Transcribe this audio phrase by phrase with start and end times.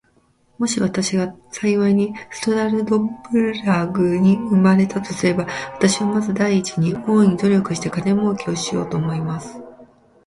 [0.57, 9.61] もし私が幸いにストラルドブラグに生れたとすれば、私はまず第一に、大いに努力して金もうけをしようと思います。